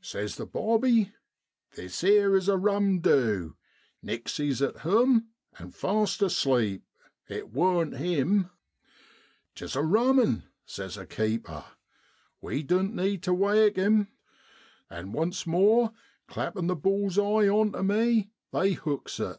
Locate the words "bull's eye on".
16.74-17.70